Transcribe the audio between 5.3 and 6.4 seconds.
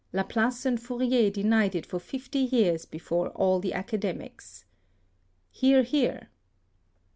(Hear, hear.)